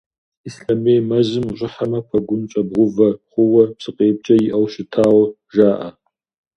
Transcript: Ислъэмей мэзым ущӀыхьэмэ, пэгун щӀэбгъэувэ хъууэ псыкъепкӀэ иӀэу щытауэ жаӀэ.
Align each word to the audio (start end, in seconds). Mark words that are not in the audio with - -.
Ислъэмей 0.47 1.01
мэзым 1.09 1.45
ущӀыхьэмэ, 1.51 1.99
пэгун 2.09 2.41
щӀэбгъэувэ 2.51 3.07
хъууэ 3.31 3.63
псыкъепкӀэ 3.77 4.35
иӀэу 4.47 4.65
щытауэ 4.71 5.25
жаӀэ. 5.53 5.89